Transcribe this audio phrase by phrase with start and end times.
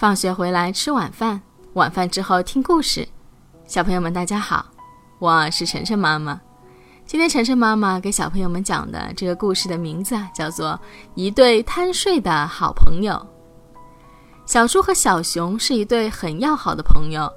[0.00, 1.42] 放学回来吃晚饭，
[1.74, 3.06] 晚饭之后听故事。
[3.66, 4.64] 小朋友们，大家好，
[5.18, 6.40] 我是晨晨妈妈。
[7.04, 10.68] 今天晨晨妈妈给小朋友们讲的这个故事的名字叫做
[11.14, 13.12] 《一对贪睡的好朋友》。
[14.46, 17.30] 小猪和小熊是一对很要好的朋友，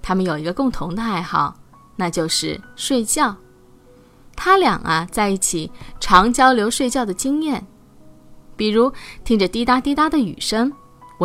[0.00, 1.52] 他们有一个共同的爱好，
[1.96, 3.34] 那就是睡觉。
[4.36, 5.68] 他俩啊在一起
[5.98, 7.66] 常交流睡觉的经验，
[8.54, 8.92] 比如
[9.24, 10.72] 听着滴答滴答的雨声。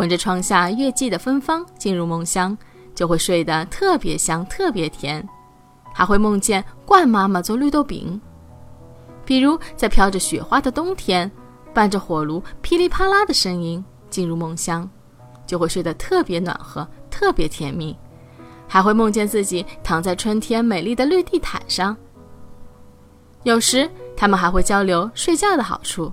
[0.00, 2.56] 闻着窗下月季的芬芳，进入梦乡，
[2.94, 5.28] 就会睡得特别香、特别甜，
[5.92, 8.18] 还会梦见罐妈妈做绿豆饼。
[9.26, 11.30] 比如在飘着雪花的冬天，
[11.74, 14.88] 伴着火炉噼里啪啦的声音进入梦乡，
[15.44, 17.94] 就会睡得特别暖和、特别甜蜜，
[18.66, 21.94] 还会梦见自己躺在春天美丽的绿地毯上。
[23.42, 26.10] 有时他们还会交流睡觉的好处，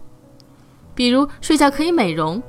[0.93, 2.43] 比如睡觉可以美容。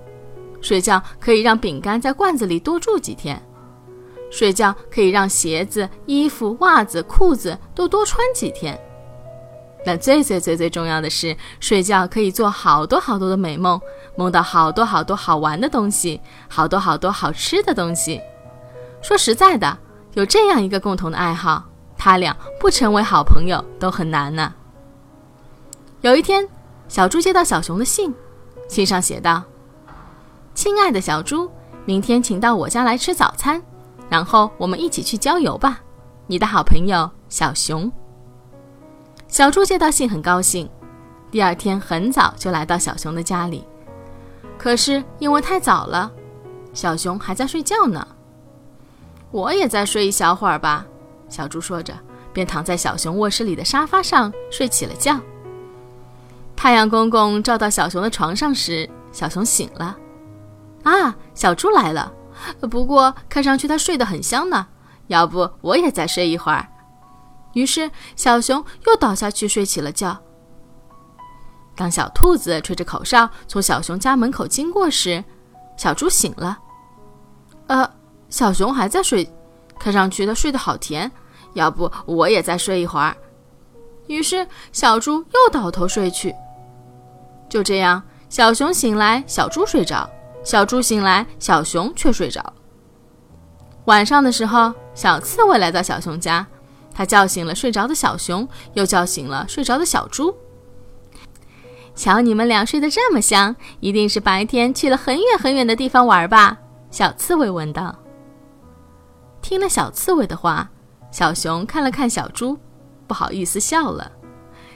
[0.61, 3.41] 睡觉可以让饼干在罐子里多住几天，
[4.31, 8.79] 睡觉可以让鞋子、衣服、袜子、裤子都多穿几天。
[9.87, 13.81] 但最最最最重要的是，睡觉可以做好多好多的美梦，
[14.17, 18.21] 梦到好多好多好玩的东西，好多好多好吃的东西。
[19.01, 19.79] 说实在的，
[20.15, 21.65] 有这样一个共同的爱好，
[21.97, 24.53] 他俩不成为好朋友都很难呢。
[26.01, 26.47] 有一天，
[26.89, 28.13] 小猪接到小熊的信，
[28.69, 29.45] 信上写道。
[30.59, 31.49] 亲爱的小猪，
[31.85, 33.63] 明天请到我家来吃早餐，
[34.09, 35.81] 然后我们一起去郊游吧。
[36.27, 37.89] 你的好朋友小熊。
[39.29, 40.69] 小猪接到信很高兴，
[41.31, 43.65] 第二天很早就来到小熊的家里。
[44.59, 46.11] 可是因为太早了，
[46.75, 48.05] 小熊还在睡觉呢。
[49.31, 50.85] 我也再睡一小会儿吧，
[51.29, 51.95] 小猪说着，
[52.33, 55.21] 便躺在小熊卧室里的沙发上睡起了觉。
[56.57, 59.97] 太阳公公照到小熊的床上时，小熊醒了。
[60.91, 62.13] 啊，小猪来了，
[62.71, 64.67] 不过看上去它睡得很香呢。
[65.09, 66.67] 要不我也再睡一会儿。
[67.55, 70.17] 于是小熊又倒下去睡起了觉。
[71.75, 75.25] 当小兔子吹着口哨从小熊家门口经过时，
[75.77, 76.59] 小猪醒了。
[77.69, 77.91] 呃，
[78.29, 79.29] 小熊还在睡，
[79.79, 81.11] 看上去它睡得好甜。
[81.55, 83.17] 要不我也再睡一会儿。
[84.07, 86.35] 于是小猪又倒头睡去。
[87.49, 90.09] 就这样，小熊醒来，小猪睡着。
[90.49, 92.43] 小猪醒来，小熊却睡着。
[93.85, 96.47] 晚上的时候，小刺猬来到小熊家，
[96.95, 100.35] 它叫醒了睡着的小熊，又叫醒了睡着的小猪。
[101.95, 106.57] 瞧你们俩睡得这么香，一定是白天去了很远很远的地方玩吧？
[106.91, 107.95] 小刺猬问道。
[109.43, 110.67] 听了小刺猬的话，
[111.11, 112.59] 小熊看了看小猪，
[113.07, 114.11] 不好意思笑了。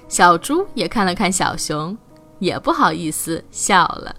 [0.06, 1.96] 小猪也看了看小熊，
[2.40, 4.14] 也不好意思笑了。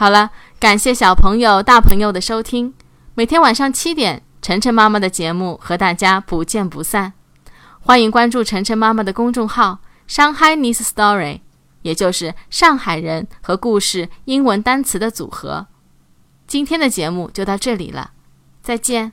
[0.00, 2.72] 好了，感谢小朋友、大朋友的收听。
[3.12, 7.12] 每天晚上七点，晨晨妈妈的节目和大家不见不散。
[7.80, 11.42] 欢迎关注晨晨妈妈的公众号“shanghai Story”，
[11.82, 15.66] 也就是上海人和故事英文单词的组合。
[16.46, 18.12] 今天的节目就到这里了，
[18.62, 19.12] 再见。